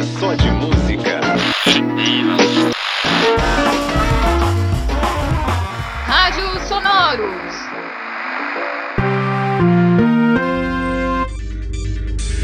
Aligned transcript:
é 0.00 0.02
só 0.18 0.34
de 0.34 0.50
música. 0.52 1.20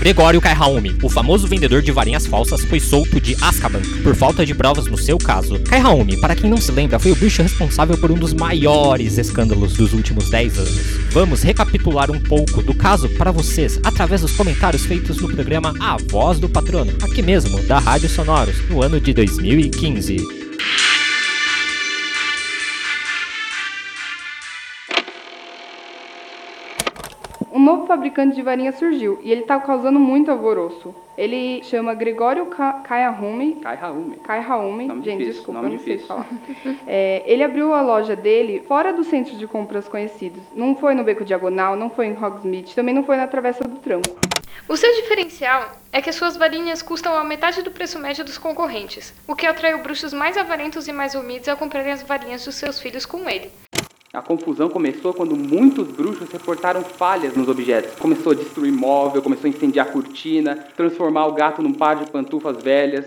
Gregório 0.07 0.41
Kaihaumi, 0.41 0.97
o 1.03 1.11
famoso 1.11 1.49
vendedor 1.49 1.83
de 1.83 1.91
varinhas 1.91 2.29
falsas, 2.29 2.65
foi 2.65 2.79
solto 2.79 3.21
de 3.21 3.37
Azkaban 3.43 3.83
por 4.05 4.15
falta 4.15 4.47
de 4.47 4.55
provas 4.55 4.87
no 4.87 4.97
seu 4.97 5.19
caso. 5.19 5.59
Kaihaumi, 5.59 6.17
para 6.21 6.37
quem 6.37 6.49
não 6.49 6.59
se 6.59 6.71
lembra, 6.71 6.97
foi 6.97 7.11
o 7.11 7.17
bicho 7.17 7.43
responsável 7.43 7.99
por 7.99 8.13
um 8.13 8.15
dos 8.15 8.33
maiores 8.33 9.19
escândalos 9.19 9.73
dos 9.73 9.93
últimos 9.93 10.31
10 10.31 10.59
anos. 10.59 10.81
Vamos 11.11 11.43
recapitular 11.43 12.09
um 12.09 12.21
pouco 12.21 12.63
do 12.63 12.73
caso 12.73 13.09
para 13.19 13.33
vocês 13.33 13.81
através 13.83 14.21
dos 14.21 14.31
comentários 14.31 14.87
feitos 14.87 15.17
no 15.17 15.27
programa 15.27 15.75
A 15.81 15.97
Voz 15.97 16.39
do 16.39 16.49
Patrono, 16.49 16.93
aqui 17.03 17.21
mesmo, 17.21 17.61
da 17.65 17.81
Rádio 17.81 18.09
Sonoros, 18.09 18.61
no 18.71 18.85
ano 18.85 19.01
de 19.01 19.13
2015. 19.13 20.46
Um 27.57 27.59
novo 27.59 27.87
fabricante 27.87 28.37
de 28.37 28.43
varinha 28.43 28.71
surgiu 28.71 29.19
e 29.23 29.33
ele 29.33 29.41
está 29.41 29.59
causando 29.59 29.99
muito 29.99 30.31
alvoroço. 30.31 30.95
Ele 31.17 31.63
chama 31.63 31.95
Gregório 31.95 32.45
Ka 32.45 32.83
Kayahumi. 32.87 33.55
Kai 33.63 33.77
Raumi. 33.77 34.17
Kaihaumi. 34.17 34.87
Nome 34.87 35.03
Gente, 35.03 35.21
difícil, 35.21 35.33
desculpa, 35.33 35.63
nome 35.63 35.77
não 35.77 35.83
sei 35.83 35.97
difícil. 35.97 36.07
falar. 36.07 36.29
É, 36.87 37.23
ele 37.25 37.43
abriu 37.43 37.73
a 37.73 37.81
loja 37.81 38.15
dele 38.15 38.63
fora 38.69 38.93
do 38.93 39.03
centro 39.03 39.35
de 39.39 39.47
compras 39.47 39.89
conhecidos. 39.89 40.43
Não 40.55 40.77
foi 40.77 40.95
no 40.95 41.03
Beco 41.03 41.25
Diagonal, 41.25 41.77
não 41.77 41.89
foi 41.89 42.09
em 42.09 42.13
Hogsmeade, 42.23 42.75
também 42.75 42.95
não 42.95 43.05
foi 43.05 43.17
na 43.17 43.27
Travessa 43.27 43.65
do 43.65 43.77
Tranco. 43.77 44.15
O 44.69 44.77
seu 44.77 44.95
diferencial 44.97 45.73
é 45.91 46.03
que 46.03 46.13
suas 46.13 46.37
varinhas 46.37 46.83
custam 46.83 47.17
a 47.17 47.25
metade 47.25 47.63
do 47.63 47.71
preço 47.71 47.99
médio 47.99 48.23
dos 48.23 48.37
concorrentes, 48.37 49.15
o 49.27 49.35
que 49.35 49.47
atraiu 49.47 49.79
bruxos 49.79 50.13
mais 50.13 50.37
avarentos 50.37 50.89
e 50.89 50.93
mais 50.93 51.15
humildes 51.15 51.49
a 51.49 51.57
comprarem 51.57 51.93
as 51.93 52.03
varinhas 52.03 52.45
dos 52.45 52.57
seus 52.57 52.79
filhos 52.79 53.07
com 53.07 53.27
ele. 53.31 53.51
A 54.17 54.23
confusão 54.23 54.71
começou 54.71 55.13
quando 55.13 55.37
muitos 55.37 55.89
bruxos 55.89 56.31
reportaram 56.31 56.81
falhas 56.81 57.37
nos 57.37 57.51
objetos. 57.51 57.97
Começou 57.97 58.33
a 58.33 58.35
destruir 58.35 58.73
móvel, 58.73 59.21
começou 59.21 59.47
a 59.47 59.51
incendiar 59.51 59.93
cortina, 59.93 60.57
transformar 60.75 61.27
o 61.27 61.33
gato 61.33 61.61
num 61.61 61.75
par 61.75 61.97
de 61.97 62.11
pantufas 62.11 62.57
velhas. 62.63 63.05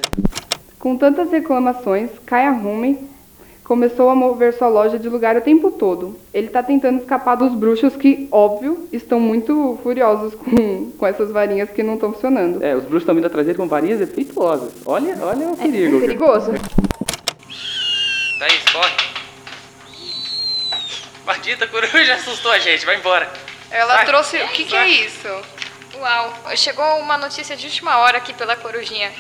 Com 0.78 0.96
tantas 0.96 1.32
reclamações, 1.32 2.12
Kayahumi 2.28 3.00
começou 3.64 4.12
a 4.12 4.14
mover 4.14 4.54
sua 4.54 4.68
loja 4.68 5.00
de 5.00 5.10
lugar 5.10 5.36
o 5.36 5.42
tempo 5.42 5.72
todo. 5.72 6.16
Ele 6.32 6.46
está 6.46 6.62
tentando 6.62 7.00
escapar 7.00 7.34
dos 7.34 7.56
bruxos 7.56 7.96
que, 7.96 8.28
óbvio, 8.32 8.88
estão 8.94 9.20
muito 9.20 9.80
furiosos 9.82 10.36
com, 10.36 10.92
com 10.92 11.08
essas 11.08 11.32
varinhas 11.32 11.72
que 11.72 11.82
não 11.82 11.96
estão 11.96 12.14
funcionando. 12.14 12.64
É, 12.64 12.76
os 12.76 12.84
bruxos 12.84 13.02
estão 13.02 13.16
vindo 13.16 13.26
atrás 13.26 13.48
dele 13.48 13.58
com 13.58 13.68
varinhas 13.68 13.98
defeituosas. 13.98 14.74
Olha, 14.86 15.18
olha 15.24 15.48
o 15.48 15.58
perigo. 15.58 15.98
É 15.98 16.02
perigoso. 16.02 16.52
Thaís, 18.38 18.64
corre. 18.72 19.09
Maldita 21.30 21.68
coruja 21.68 22.16
assustou 22.16 22.52
a 22.52 22.58
gente, 22.58 22.84
vai 22.88 22.96
embora. 22.96 23.32
Ela 23.70 23.98
Vai. 23.98 24.06
trouxe. 24.08 24.42
O 24.42 24.48
que, 24.48 24.66
que 24.66 24.76
é 24.76 24.88
isso? 24.88 25.28
Uau, 25.94 26.34
chegou 26.56 26.98
uma 26.98 27.20
notícia 27.20 27.56
de 27.56 27.68
última 27.68 28.00
hora 28.00 28.18
aqui 28.18 28.34
pela 28.34 28.56
corujinha. 28.56 29.14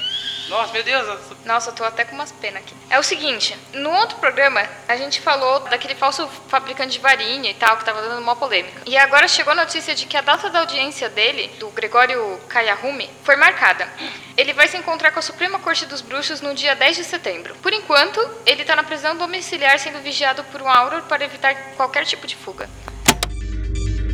Nossa, 0.49 0.73
meu 0.73 0.83
Deus. 0.83 1.07
eu- 1.07 1.19
Nossa, 1.45 1.69
eu 1.69 1.73
tô 1.75 1.83
até 1.83 2.03
com 2.03 2.15
umas 2.15 2.31
penas 2.31 2.61
aqui. 2.63 2.73
É 2.89 2.97
o 2.99 3.03
seguinte, 3.03 3.55
no 3.73 3.91
outro 3.91 4.17
programa, 4.17 4.67
a 4.87 4.95
gente 4.95 5.21
falou 5.21 5.59
daquele 5.61 5.95
falso 5.95 6.27
fabricante 6.47 6.93
de 6.93 6.99
varinha 6.99 7.51
e 7.51 7.53
tal, 7.53 7.77
que 7.77 7.85
tava 7.85 8.01
dando 8.01 8.21
uma 8.21 8.35
polêmica. 8.35 8.81
E 8.85 8.97
agora 8.97 9.27
chegou 9.27 9.53
a 9.53 9.55
notícia 9.55 9.93
de 9.95 10.05
que 10.05 10.17
a 10.17 10.21
data 10.21 10.49
da 10.49 10.59
audiência 10.59 11.07
dele, 11.09 11.47
do 11.59 11.69
Gregório 11.69 12.39
Kayahumi, 12.49 13.09
foi 13.23 13.35
marcada. 13.35 13.87
Ele 14.35 14.53
vai 14.53 14.67
se 14.67 14.77
encontrar 14.77 15.11
com 15.11 15.19
a 15.19 15.21
Suprema 15.21 15.59
Corte 15.59 15.85
dos 15.85 16.01
Bruxos 16.01 16.41
no 16.41 16.53
dia 16.55 16.75
10 16.75 16.97
de 16.97 17.03
setembro. 17.03 17.55
Por 17.55 17.71
enquanto, 17.73 18.19
ele 18.45 18.65
tá 18.65 18.75
na 18.75 18.83
prisão 18.83 19.15
domiciliar 19.15 19.77
sendo 19.79 19.99
vigiado 19.99 20.43
por 20.45 20.61
um 20.61 20.69
Auror 20.69 21.03
para 21.03 21.23
evitar 21.25 21.53
qualquer 21.75 22.05
tipo 22.05 22.25
de 22.25 22.35
fuga. 22.35 22.69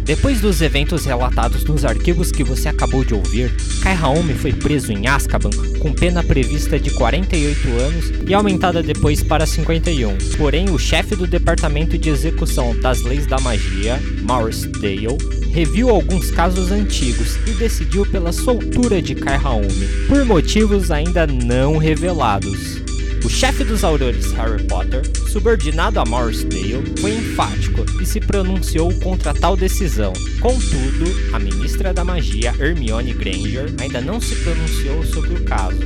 Depois 0.06 0.40
dos 0.40 0.62
eventos 0.62 1.04
relatados 1.04 1.64
nos 1.64 1.84
arquivos 1.84 2.32
que 2.32 2.44
você 2.44 2.70
acabou 2.70 3.04
de 3.04 3.16
ouvir, 3.16 3.52
Kaihaomi 3.82 4.36
foi 4.36 4.54
preso 4.54 4.92
em 4.92 5.08
Azkaban 5.08 5.50
com 5.80 5.92
pena 5.92 6.24
prevista 6.24 6.80
de 6.80 6.92
48 6.92 7.68
anos 7.70 8.12
e 8.28 8.32
aumentada 8.32 8.84
depois 8.84 9.24
para 9.24 9.48
51. 9.48 10.16
Porém, 10.38 10.70
o 10.70 10.78
chefe 10.78 11.16
do 11.16 11.26
Departamento 11.26 11.98
de 11.98 12.12
Execução 12.12 12.80
das 12.80 13.02
Leis 13.02 13.26
da 13.26 13.40
Magia, 13.40 14.00
Maurice 14.22 14.68
Dale, 14.68 15.18
reviu 15.52 15.90
alguns 15.90 16.30
casos 16.30 16.72
antigos 16.72 17.38
e 17.48 17.52
decidiu 17.54 18.06
pela 18.06 18.32
soltura 18.32 19.02
de 19.02 19.16
Kaihaomi, 19.16 19.88
por 20.08 20.24
motivos 20.24 20.92
ainda 20.92 21.26
não 21.26 21.78
revelados. 21.78 22.85
O 23.24 23.30
chefe 23.30 23.64
dos 23.64 23.84
aurores 23.84 24.32
Harry 24.34 24.64
Potter, 24.64 25.02
subordinado 25.32 26.00
a 26.00 26.06
Maurice 26.06 26.46
Dale, 26.46 26.84
foi 27.00 27.16
enfático 27.16 27.86
e 28.02 28.06
se 28.06 28.20
pronunciou 28.20 28.94
contra 29.00 29.34
tal 29.34 29.56
decisão. 29.56 30.14
Contudo, 30.40 31.06
a 31.34 31.40
ministra 31.40 31.94
da 31.94 32.04
magia 32.04 32.54
Hermione 32.60 33.14
Granger 33.14 33.74
ainda 33.80 34.02
não 34.02 34.20
se 34.20 34.36
pronunciou 34.36 35.04
sobre 35.06 35.34
o 35.34 35.44
caso. 35.44 35.80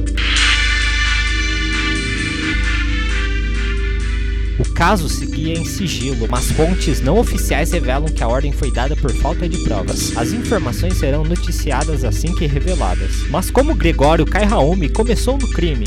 O 4.60 4.74
caso 4.74 5.08
seguia 5.08 5.54
em 5.54 5.64
sigilo, 5.64 6.28
mas 6.30 6.52
fontes 6.52 7.00
não 7.00 7.18
oficiais 7.18 7.72
revelam 7.72 8.10
que 8.10 8.22
a 8.22 8.28
ordem 8.28 8.52
foi 8.52 8.70
dada 8.70 8.94
por 8.94 9.10
falta 9.14 9.48
de 9.48 9.58
provas. 9.60 10.18
As 10.18 10.34
informações 10.34 10.98
serão 10.98 11.24
noticiadas 11.24 12.04
assim 12.04 12.36
que 12.36 12.46
reveladas. 12.46 13.24
Mas 13.30 13.50
como 13.50 13.74
Gregório 13.74 14.26
Kaihaomi 14.26 14.90
começou 14.90 15.38
no 15.38 15.50
crime? 15.52 15.86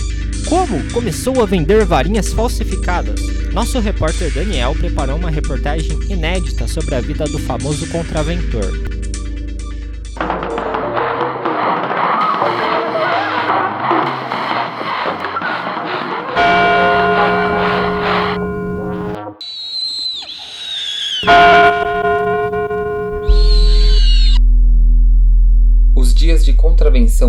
Como 0.49 0.93
começou 0.93 1.43
a 1.43 1.47
vender 1.47 1.85
varinhas 1.85 2.33
falsificadas? 2.33 3.21
Nosso 3.53 3.79
repórter 3.81 4.33
Daniel 4.33 4.75
preparou 4.75 5.17
uma 5.17 5.31
reportagem 5.31 5.99
inédita 6.09 6.67
sobre 6.67 6.95
a 6.95 7.01
vida 7.01 7.25
do 7.25 7.39
famoso 7.39 7.89
contraventor. 7.89 9.02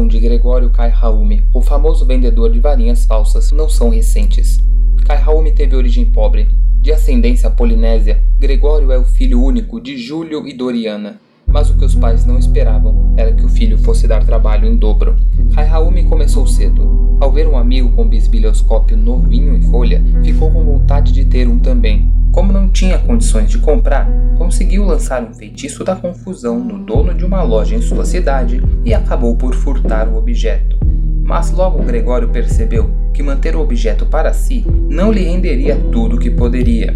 De 0.08 0.20
Gregório 0.20 0.72
Kaihaumi, 0.72 1.44
o 1.54 1.62
famoso 1.62 2.04
vendedor 2.04 2.52
de 2.52 2.60
varinhas 2.60 3.06
falsas, 3.06 3.52
não 3.52 3.70
são 3.70 3.90
recentes. 3.90 4.60
Kaihaumi 5.06 5.52
teve 5.52 5.76
origem 5.76 6.06
pobre. 6.06 6.50
De 6.82 6.92
ascendência 6.92 7.48
polinésia, 7.52 8.24
Gregório 8.40 8.92
é 8.92 8.98
o 8.98 9.06
filho 9.06 9.40
único 9.40 9.80
de 9.80 9.96
Júlio 9.96 10.48
e 10.48 10.54
Doriana. 10.54 11.20
Mas 11.46 11.70
o 11.70 11.78
que 11.78 11.86
os 11.86 11.94
pais 11.94 12.26
não 12.26 12.40
esperavam 12.40 13.14
era 13.16 13.34
que 13.34 13.46
o 13.46 13.50
filho 13.50 13.78
fosse 13.78 14.08
dar 14.08 14.26
trabalho 14.26 14.68
em 14.68 14.76
dobro. 14.76 15.16
Kaihaumi 15.54 16.06
começou 16.06 16.48
cedo. 16.48 17.03
Ao 17.24 17.32
ver 17.32 17.48
um 17.48 17.58
amigo 17.58 17.90
com 17.94 18.06
bisbilhoscópio 18.06 18.98
novinho 18.98 19.56
em 19.56 19.62
folha, 19.62 20.04
ficou 20.22 20.52
com 20.52 20.62
vontade 20.62 21.14
de 21.14 21.24
ter 21.24 21.48
um 21.48 21.58
também. 21.58 22.12
Como 22.34 22.52
não 22.52 22.68
tinha 22.68 23.00
condições 23.00 23.50
de 23.50 23.60
comprar, 23.60 24.10
conseguiu 24.38 24.84
lançar 24.84 25.24
um 25.24 25.34
feitiço 25.34 25.86
da 25.86 25.96
confusão 25.96 26.60
no 26.60 26.80
dono 26.80 27.14
de 27.14 27.24
uma 27.24 27.42
loja 27.42 27.78
em 27.78 27.82
sua 27.82 28.04
cidade 28.04 28.62
e 28.84 28.94
acabou 28.94 29.38
por 29.38 29.56
furtar 29.56 30.10
o 30.10 30.18
objeto. 30.18 30.78
Mas 31.24 31.50
logo 31.50 31.82
Gregório 31.82 32.28
percebeu 32.28 32.92
que 33.14 33.24
manter 33.24 33.56
o 33.56 33.62
objeto 33.62 34.06
para 34.06 34.34
si 34.34 34.66
não 34.90 35.10
lhe 35.10 35.24
renderia 35.24 35.78
tudo 35.94 36.18
o 36.18 36.20
que 36.20 36.30
poderia. 36.30 36.92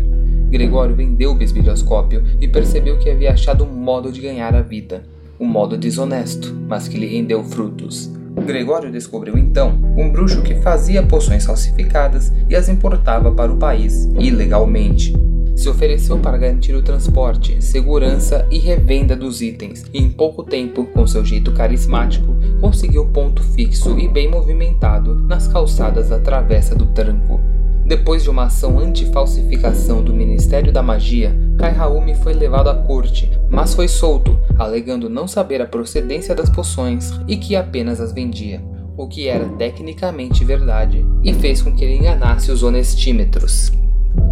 Gregório 0.49 0.93
vendeu 0.93 1.31
o 1.31 1.35
bisbilhoscópio 1.35 2.21
e 2.41 2.49
percebeu 2.49 2.99
que 2.99 3.09
havia 3.09 3.31
achado 3.31 3.63
um 3.63 3.73
modo 3.73 4.11
de 4.11 4.19
ganhar 4.19 4.53
a 4.53 4.61
vida. 4.61 5.03
Um 5.39 5.45
modo 5.45 5.77
desonesto, 5.77 6.53
mas 6.67 6.89
que 6.89 6.97
lhe 6.97 7.07
rendeu 7.07 7.41
frutos. 7.45 8.16
Gregório 8.47 8.89
descobriu 8.89 9.37
então 9.37 9.77
um 9.97 10.09
bruxo 10.09 10.41
que 10.41 10.55
fazia 10.55 11.03
poções 11.03 11.45
falsificadas 11.45 12.31
e 12.49 12.55
as 12.55 12.69
importava 12.69 13.29
para 13.29 13.51
o 13.51 13.57
país 13.57 14.05
ilegalmente. 14.17 15.13
Se 15.53 15.67
ofereceu 15.67 16.17
para 16.17 16.37
garantir 16.37 16.73
o 16.73 16.81
transporte, 16.81 17.61
segurança 17.61 18.47
e 18.49 18.57
revenda 18.57 19.17
dos 19.17 19.41
itens, 19.41 19.83
e 19.93 20.01
em 20.01 20.09
pouco 20.09 20.43
tempo, 20.43 20.85
com 20.85 21.05
seu 21.05 21.25
jeito 21.25 21.51
carismático, 21.51 22.37
conseguiu 22.61 23.05
ponto 23.07 23.43
fixo 23.43 23.99
e 23.99 24.07
bem 24.07 24.29
movimentado 24.29 25.15
nas 25.15 25.47
calçadas 25.49 26.07
da 26.07 26.19
Travessa 26.19 26.73
do 26.73 26.85
Tranco. 26.85 27.41
Depois 27.85 28.23
de 28.23 28.29
uma 28.29 28.43
ação 28.43 28.79
anti-falsificação 28.79 30.01
do 30.01 30.13
Ministério 30.13 30.71
da 30.71 30.81
Magia, 30.81 31.35
Kaihaumi 31.57 32.15
foi 32.15 32.33
levado 32.33 32.69
à 32.69 32.75
corte, 32.75 33.31
mas 33.49 33.73
foi 33.73 33.87
solto, 33.87 34.39
alegando 34.57 35.09
não 35.09 35.27
saber 35.27 35.61
a 35.61 35.65
procedência 35.65 36.35
das 36.35 36.49
poções 36.49 37.11
e 37.27 37.35
que 37.35 37.55
apenas 37.55 37.99
as 37.99 38.13
vendia, 38.13 38.61
o 38.95 39.07
que 39.07 39.27
era 39.27 39.47
tecnicamente 39.57 40.45
verdade, 40.45 41.05
e 41.23 41.33
fez 41.33 41.61
com 41.61 41.73
que 41.73 41.83
ele 41.83 41.97
enganasse 41.97 42.51
os 42.51 42.63
honestímetros. 42.63 43.71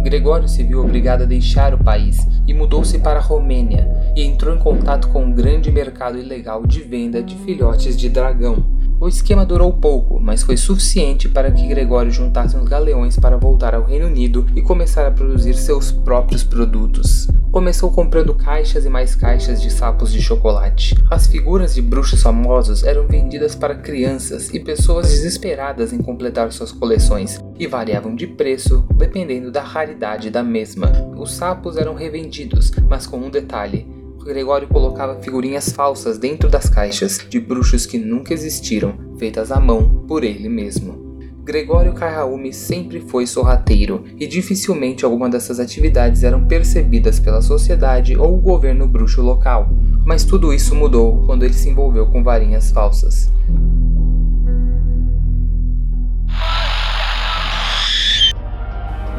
Gregório 0.02 0.48
se 0.48 0.62
viu 0.62 0.80
obrigado 0.80 1.22
a 1.22 1.26
deixar 1.26 1.74
o 1.74 1.82
país 1.82 2.26
e 2.46 2.54
mudou-se 2.54 2.98
para 2.98 3.18
a 3.18 3.22
Romênia 3.22 3.88
e 4.14 4.22
entrou 4.22 4.54
em 4.54 4.58
contato 4.58 5.08
com 5.08 5.24
um 5.24 5.32
grande 5.32 5.70
mercado 5.70 6.18
ilegal 6.18 6.64
de 6.64 6.80
venda 6.80 7.22
de 7.22 7.34
filhotes 7.38 7.96
de 7.96 8.08
dragão. 8.08 8.64
O 9.06 9.08
esquema 9.08 9.46
durou 9.46 9.72
pouco, 9.72 10.18
mas 10.18 10.42
foi 10.42 10.56
suficiente 10.56 11.28
para 11.28 11.52
que 11.52 11.68
Gregório 11.68 12.10
juntasse 12.10 12.56
uns 12.56 12.68
galeões 12.68 13.16
para 13.16 13.36
voltar 13.36 13.72
ao 13.72 13.84
Reino 13.84 14.08
Unido 14.08 14.44
e 14.56 14.60
começar 14.60 15.06
a 15.06 15.12
produzir 15.12 15.54
seus 15.54 15.92
próprios 15.92 16.42
produtos. 16.42 17.28
Começou 17.52 17.88
comprando 17.92 18.34
caixas 18.34 18.84
e 18.84 18.88
mais 18.88 19.14
caixas 19.14 19.62
de 19.62 19.70
sapos 19.70 20.12
de 20.12 20.20
chocolate. 20.20 20.96
As 21.08 21.28
figuras 21.28 21.76
de 21.76 21.82
bruxos 21.82 22.20
famosos 22.20 22.82
eram 22.82 23.06
vendidas 23.06 23.54
para 23.54 23.76
crianças 23.76 24.52
e 24.52 24.58
pessoas 24.58 25.08
desesperadas 25.08 25.92
em 25.92 25.98
completar 25.98 26.50
suas 26.50 26.72
coleções, 26.72 27.38
e 27.60 27.64
variavam 27.68 28.12
de 28.16 28.26
preço 28.26 28.84
dependendo 28.96 29.52
da 29.52 29.62
raridade 29.62 30.30
da 30.30 30.42
mesma. 30.42 30.90
Os 31.16 31.32
sapos 31.32 31.76
eram 31.76 31.94
revendidos, 31.94 32.72
mas 32.88 33.06
com 33.06 33.18
um 33.18 33.30
detalhe: 33.30 33.86
Gregório 34.26 34.66
colocava 34.66 35.20
figurinhas 35.22 35.70
falsas 35.70 36.18
dentro 36.18 36.48
das 36.48 36.68
caixas 36.68 37.24
de 37.28 37.38
bruxos 37.38 37.86
que 37.86 37.96
nunca 37.96 38.34
existiram, 38.34 38.94
feitas 39.16 39.52
à 39.52 39.60
mão 39.60 40.04
por 40.08 40.24
ele 40.24 40.48
mesmo. 40.48 41.06
Gregório 41.44 41.94
Carraúme 41.94 42.52
sempre 42.52 43.00
foi 43.00 43.24
sorrateiro 43.24 44.02
e 44.18 44.26
dificilmente 44.26 45.04
alguma 45.04 45.30
dessas 45.30 45.60
atividades 45.60 46.24
eram 46.24 46.44
percebidas 46.44 47.20
pela 47.20 47.40
sociedade 47.40 48.16
ou 48.16 48.36
o 48.36 48.40
governo 48.40 48.88
bruxo 48.88 49.22
local, 49.22 49.68
mas 50.04 50.24
tudo 50.24 50.52
isso 50.52 50.74
mudou 50.74 51.22
quando 51.24 51.44
ele 51.44 51.54
se 51.54 51.68
envolveu 51.70 52.06
com 52.06 52.24
varinhas 52.24 52.72
falsas. 52.72 53.30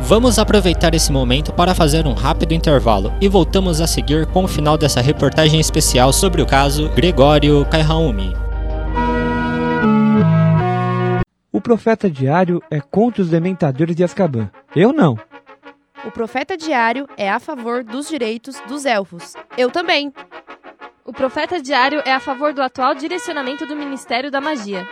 Vamos 0.08 0.40
aproveitar 0.40 0.94
esse 0.94 1.12
momento 1.12 1.52
para 1.52 1.76
fazer 1.76 2.08
um 2.08 2.14
rápido 2.14 2.54
intervalo 2.54 3.14
e 3.20 3.28
voltamos 3.28 3.82
a 3.82 3.86
seguir 3.86 4.26
com 4.28 4.46
o 4.46 4.48
final 4.48 4.78
dessa 4.78 5.02
reportagem 5.02 5.60
especial 5.60 6.14
sobre 6.14 6.42
o 6.42 6.46
caso 6.46 6.88
Gregório 6.96 7.66
Kaihaumi. 7.66 8.34
O 11.52 11.60
Profeta 11.60 12.10
Diário 12.10 12.64
é 12.72 12.80
contra 12.80 13.22
os 13.22 13.28
dementadores 13.28 13.98
de 13.98 14.04
Azkaban. 14.06 14.50
Eu 14.74 14.94
não. 14.94 15.20
O 16.06 16.10
Profeta 16.10 16.56
Diário 16.56 17.06
é 17.18 17.30
a 17.30 17.38
favor 17.38 17.84
dos 17.84 18.08
direitos 18.08 18.56
dos 18.66 18.86
elfos. 18.86 19.34
Eu 19.58 19.70
também. 19.70 20.14
O 21.04 21.12
Profeta 21.12 21.62
Diário 21.62 22.02
é 22.06 22.14
a 22.14 22.22
favor 22.22 22.54
do 22.54 22.62
atual 22.62 22.96
direcionamento 22.96 23.66
do 23.66 23.76
Ministério 23.76 24.32
da 24.32 24.40
Magia. 24.40 24.88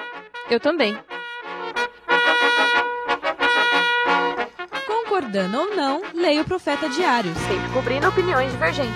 Eu 0.50 0.59
também. 0.59 0.94
Concordando 5.25 5.57
ou 5.57 5.75
não, 5.75 6.04
leia 6.13 6.44
o 6.44 6.45
Profeta 6.45 6.88
Diário. 6.88 7.33
Sempre 7.48 7.74
cobrindo 7.74 8.07
opiniões 8.07 8.51
divergentes. 8.51 8.94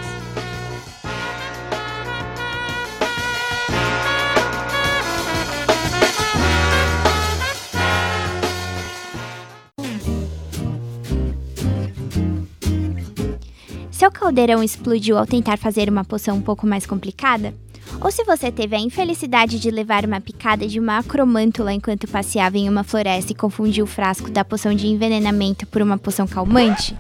Seu 13.90 14.12
caldeirão 14.12 14.62
explodiu 14.62 15.18
ao 15.18 15.25
tentar 15.25 15.58
fazer 15.58 15.90
uma 15.90 16.06
poção 16.06 16.38
um 16.38 16.42
pouco 16.42 16.68
mais 16.68 16.86
complicada? 16.86 17.56
Ou 18.01 18.10
se 18.12 18.24
você 18.24 18.50
teve 18.50 18.75
a 18.75 18.80
infelicidade 18.80 19.60
de 19.60 19.69
levar 19.69 20.06
uma 20.06 20.22
picada 20.22 20.66
de 20.66 20.80
uma 20.80 21.00
acromântula 21.00 21.74
enquanto 21.74 22.07
passeava 22.07 22.57
em 22.57 22.69
uma 22.69 22.84
floresta 22.84 23.34
e 23.34 23.36
confundiu 23.36 23.84
o 23.84 23.88
frasco 23.88 24.31
da 24.31 24.46
poção 24.46 24.74
de 24.74 24.88
envenenamento 24.88 25.68
por 25.68 25.81
uma 25.81 25.98
poção 25.98 26.25
calmante? 26.25 26.96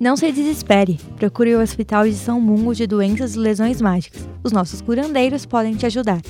Não 0.00 0.16
se 0.16 0.32
desespere. 0.32 0.98
Procure 1.16 1.54
o 1.54 1.60
Hospital 1.60 2.04
de 2.04 2.14
São 2.14 2.40
Mungo 2.40 2.74
de 2.74 2.86
Doenças 2.86 3.34
e 3.34 3.38
Lesões 3.38 3.82
Mágicas. 3.82 4.26
Os 4.42 4.52
nossos 4.52 4.80
curandeiros 4.80 5.44
podem 5.44 5.74
te 5.74 5.84
ajudar. 5.84 6.22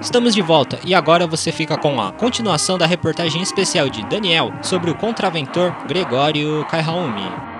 Estamos 0.00 0.34
de 0.34 0.42
volta 0.42 0.78
e 0.84 0.94
agora 0.94 1.26
você 1.26 1.50
fica 1.50 1.76
com 1.78 2.00
a 2.00 2.12
continuação 2.12 2.76
da 2.76 2.86
reportagem 2.86 3.42
especial 3.42 3.88
de 3.88 4.04
Daniel 4.06 4.52
sobre 4.62 4.90
o 4.90 4.94
contraventor 4.94 5.74
Gregório 5.86 6.64
Kaihaumi. 6.66 7.55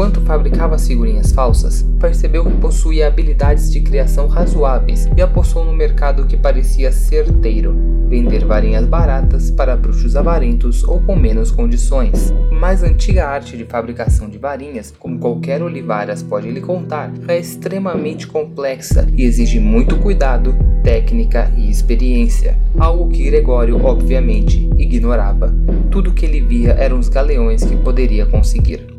Enquanto 0.00 0.22
fabricava 0.22 0.76
as 0.76 0.88
figurinhas 0.88 1.30
falsas, 1.30 1.86
percebeu 2.00 2.42
que 2.42 2.56
possuía 2.56 3.06
habilidades 3.06 3.70
de 3.70 3.82
criação 3.82 4.28
razoáveis 4.28 5.06
e 5.14 5.20
apostou 5.20 5.62
no 5.62 5.74
mercado 5.74 6.24
que 6.24 6.38
parecia 6.38 6.90
certeiro: 6.90 7.76
vender 8.08 8.46
varinhas 8.46 8.86
baratas 8.86 9.50
para 9.50 9.76
bruxos 9.76 10.16
avarentos 10.16 10.82
ou 10.84 11.00
com 11.00 11.14
menos 11.14 11.50
condições. 11.50 12.32
Mas 12.50 12.82
a 12.82 12.86
antiga 12.86 13.26
arte 13.26 13.58
de 13.58 13.66
fabricação 13.66 14.26
de 14.30 14.38
varinhas, 14.38 14.90
como 14.98 15.18
qualquer 15.18 15.62
Olivaras 15.62 16.22
pode 16.22 16.50
lhe 16.50 16.62
contar, 16.62 17.12
é 17.28 17.38
extremamente 17.38 18.26
complexa 18.26 19.06
e 19.14 19.24
exige 19.24 19.60
muito 19.60 19.98
cuidado, 19.98 20.56
técnica 20.82 21.52
e 21.58 21.68
experiência, 21.68 22.56
algo 22.78 23.10
que 23.10 23.24
Gregório 23.24 23.84
obviamente 23.84 24.66
ignorava. 24.78 25.54
Tudo 25.90 26.14
que 26.14 26.24
ele 26.24 26.40
via 26.40 26.70
eram 26.70 26.98
os 26.98 27.10
galeões 27.10 27.62
que 27.62 27.76
poderia 27.76 28.24
conseguir 28.24 28.98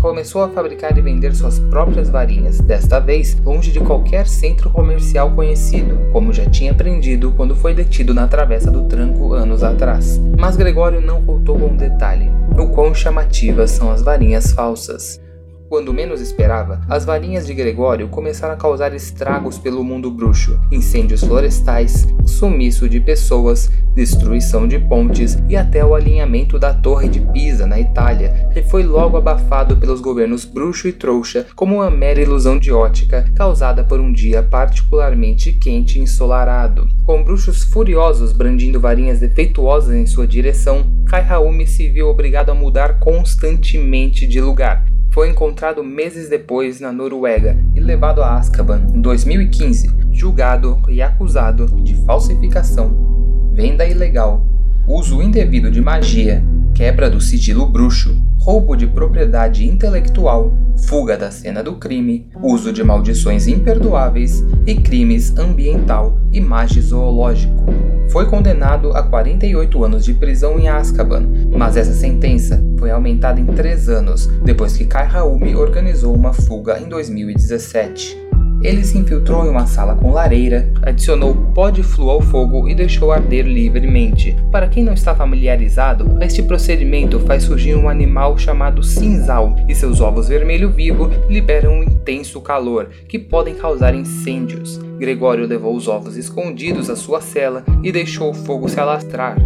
começou 0.00 0.42
a 0.42 0.48
fabricar 0.48 0.96
e 0.96 1.00
vender 1.00 1.34
suas 1.34 1.58
próprias 1.58 2.08
varinhas, 2.08 2.60
desta 2.60 2.98
vez 2.98 3.36
longe 3.44 3.70
de 3.70 3.80
qualquer 3.80 4.26
centro 4.26 4.70
comercial 4.70 5.30
conhecido, 5.32 5.98
como 6.12 6.32
já 6.32 6.46
tinha 6.46 6.72
aprendido 6.72 7.32
quando 7.32 7.54
foi 7.54 7.74
detido 7.74 8.14
na 8.14 8.26
Travessa 8.28 8.70
do 8.70 8.84
Tranco 8.84 9.32
anos 9.32 9.62
atrás. 9.62 10.20
Mas 10.38 10.56
Gregório 10.56 11.00
não 11.00 11.24
contou 11.24 11.58
com 11.58 11.66
um 11.66 11.76
detalhe: 11.76 12.30
o 12.58 12.68
quão 12.68 12.94
chamativas 12.94 13.70
são 13.70 13.90
as 13.90 14.02
varinhas 14.02 14.52
falsas. 14.52 15.20
Quando 15.68 15.92
menos 15.92 16.22
esperava, 16.22 16.80
as 16.88 17.04
varinhas 17.04 17.46
de 17.46 17.52
Gregório 17.52 18.08
começaram 18.08 18.54
a 18.54 18.56
causar 18.56 18.94
estragos 18.94 19.58
pelo 19.58 19.84
mundo 19.84 20.10
bruxo, 20.10 20.58
incêndios 20.72 21.22
florestais, 21.22 22.08
sumiço 22.24 22.88
de 22.88 22.98
pessoas, 22.98 23.70
destruição 23.94 24.66
de 24.66 24.78
pontes 24.78 25.36
e 25.46 25.56
até 25.56 25.84
o 25.84 25.94
alinhamento 25.94 26.58
da 26.58 26.72
Torre 26.72 27.06
de 27.10 27.20
Pisa 27.20 27.66
na 27.66 27.78
Itália, 27.78 28.48
que 28.54 28.62
foi 28.62 28.82
logo 28.82 29.18
abafado 29.18 29.76
pelos 29.76 30.00
governos 30.00 30.46
bruxo 30.46 30.88
e 30.88 30.92
trouxa 30.92 31.46
como 31.54 31.76
uma 31.76 31.90
mera 31.90 32.22
ilusão 32.22 32.58
de 32.58 32.72
ótica 32.72 33.30
causada 33.36 33.84
por 33.84 34.00
um 34.00 34.10
dia 34.10 34.42
particularmente 34.42 35.52
quente 35.52 35.98
e 35.98 36.02
ensolarado. 36.02 36.88
Com 37.04 37.22
bruxos 37.22 37.62
furiosos 37.64 38.32
brandindo 38.32 38.80
varinhas 38.80 39.20
defeituosas 39.20 39.94
em 39.94 40.06
sua 40.06 40.26
direção, 40.26 40.90
Kai 41.06 41.20
Raumi 41.20 41.66
se 41.66 41.90
viu 41.90 42.08
obrigado 42.08 42.48
a 42.48 42.54
mudar 42.54 42.98
constantemente 43.00 44.26
de 44.26 44.40
lugar, 44.40 44.84
foi 45.10 45.30
encontrado 45.30 45.82
meses 45.82 46.28
depois 46.28 46.80
na 46.80 46.92
Noruega 46.92 47.56
e 47.74 47.80
levado 47.80 48.22
a 48.22 48.36
Azkaban 48.36 48.86
em 48.94 49.00
2015, 49.00 49.90
julgado 50.12 50.82
e 50.88 51.00
acusado 51.00 51.66
de 51.82 51.94
falsificação, 52.04 53.50
venda 53.52 53.86
ilegal, 53.86 54.46
uso 54.86 55.22
indevido 55.22 55.70
de 55.70 55.80
magia, 55.80 56.44
quebra 56.74 57.10
do 57.10 57.20
sigilo 57.20 57.66
bruxo, 57.66 58.16
roubo 58.38 58.76
de 58.76 58.86
propriedade 58.86 59.68
intelectual, 59.68 60.52
fuga 60.86 61.16
da 61.16 61.30
cena 61.30 61.62
do 61.62 61.76
crime, 61.76 62.28
uso 62.42 62.72
de 62.72 62.82
maldições 62.82 63.46
imperdoáveis 63.46 64.44
e 64.66 64.74
crimes 64.74 65.36
ambiental 65.36 66.18
e 66.32 66.40
zoológico. 66.80 67.64
Foi 68.08 68.26
condenado 68.26 68.92
a 68.92 69.02
48 69.02 69.84
anos 69.84 70.04
de 70.04 70.14
prisão 70.14 70.58
em 70.58 70.68
Azkaban, 70.68 71.24
mas 71.54 71.76
essa 71.76 71.92
sentença 71.92 72.62
foi 72.78 72.90
aumentada 72.90 73.38
em 73.38 73.46
3 73.46 73.88
anos 73.88 74.26
depois 74.44 74.76
que 74.76 74.86
Kai 74.86 75.06
Raumi 75.06 75.54
organizou 75.54 76.14
uma 76.14 76.32
fuga 76.32 76.78
em 76.80 76.88
2017. 76.88 78.27
Ele 78.62 78.84
se 78.84 78.98
infiltrou 78.98 79.44
em 79.44 79.48
uma 79.48 79.66
sala 79.66 79.94
com 79.94 80.10
lareira, 80.10 80.72
adicionou 80.82 81.34
pó 81.54 81.70
de 81.70 81.82
flu 81.82 82.10
ao 82.10 82.20
fogo 82.20 82.68
e 82.68 82.74
deixou 82.74 83.12
arder 83.12 83.46
livremente. 83.46 84.36
Para 84.50 84.68
quem 84.68 84.82
não 84.82 84.92
está 84.92 85.14
familiarizado, 85.14 86.18
este 86.20 86.42
procedimento 86.42 87.20
faz 87.20 87.44
surgir 87.44 87.76
um 87.76 87.88
animal 87.88 88.36
chamado 88.36 88.82
cinzal 88.82 89.54
e 89.68 89.74
seus 89.74 90.00
ovos 90.00 90.28
vermelho 90.28 90.70
vivo 90.70 91.08
liberam 91.28 91.74
um 91.74 91.82
intenso 91.84 92.40
calor 92.40 92.88
que 93.08 93.18
podem 93.18 93.54
causar 93.54 93.94
incêndios. 93.94 94.78
Gregório 94.98 95.46
levou 95.46 95.76
os 95.76 95.86
ovos 95.86 96.16
escondidos 96.16 96.90
à 96.90 96.96
sua 96.96 97.20
cela 97.20 97.64
e 97.82 97.92
deixou 97.92 98.30
o 98.30 98.34
fogo 98.34 98.68
se 98.68 98.80
alastrar. 98.80 99.36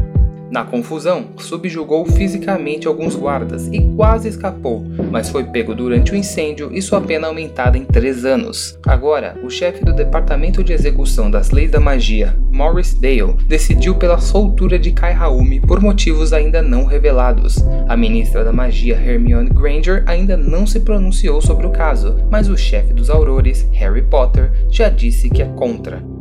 Na 0.52 0.64
confusão, 0.64 1.28
subjugou 1.38 2.04
fisicamente 2.04 2.86
alguns 2.86 3.16
guardas 3.16 3.68
e 3.68 3.80
quase 3.96 4.28
escapou, 4.28 4.84
mas 5.10 5.30
foi 5.30 5.44
pego 5.44 5.74
durante 5.74 6.12
o 6.12 6.14
incêndio 6.14 6.68
e 6.74 6.82
sua 6.82 7.00
pena 7.00 7.28
aumentada 7.28 7.78
em 7.78 7.86
três 7.86 8.26
anos. 8.26 8.78
Agora, 8.86 9.34
o 9.42 9.48
chefe 9.48 9.82
do 9.82 9.94
Departamento 9.94 10.62
de 10.62 10.74
Execução 10.74 11.30
das 11.30 11.52
Leis 11.52 11.70
da 11.70 11.80
Magia, 11.80 12.36
Morris 12.50 12.92
Dale, 12.92 13.32
decidiu 13.46 13.94
pela 13.94 14.18
soltura 14.18 14.78
de 14.78 14.92
Kai 14.92 15.14
Raumi 15.14 15.58
por 15.58 15.80
motivos 15.80 16.34
ainda 16.34 16.60
não 16.60 16.84
revelados. 16.84 17.56
A 17.88 17.96
ministra 17.96 18.44
da 18.44 18.52
Magia, 18.52 18.96
Hermione 19.02 19.48
Granger, 19.48 20.04
ainda 20.06 20.36
não 20.36 20.66
se 20.66 20.80
pronunciou 20.80 21.40
sobre 21.40 21.66
o 21.66 21.70
caso, 21.70 22.18
mas 22.30 22.50
o 22.50 22.58
chefe 22.58 22.92
dos 22.92 23.08
Aurores, 23.08 23.66
Harry 23.72 24.02
Potter, 24.02 24.52
já 24.68 24.90
disse 24.90 25.30
que 25.30 25.40
é 25.40 25.46
contra. 25.46 26.11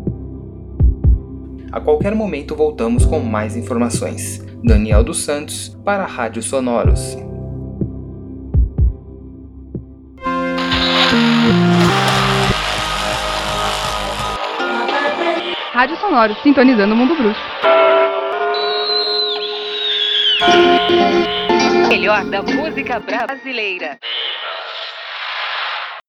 A 1.71 1.79
qualquer 1.79 2.13
momento 2.13 2.53
voltamos 2.53 3.05
com 3.05 3.19
mais 3.21 3.55
informações. 3.55 4.45
Daniel 4.61 5.05
dos 5.05 5.23
Santos 5.23 5.69
para 5.85 6.03
a 6.03 6.05
Rádio 6.05 6.43
Sonoros. 6.43 7.17
Rádio 15.71 15.95
Sonoro, 15.95 16.35
sintonizando 16.43 16.93
o 16.93 16.97
mundo 16.97 17.15
bruxo. 17.15 17.41
Melhor 21.87 22.25
da 22.25 22.43
música 22.43 22.99
brasileira. 22.99 23.97